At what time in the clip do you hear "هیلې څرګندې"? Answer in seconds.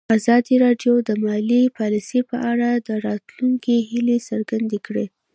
3.89-4.77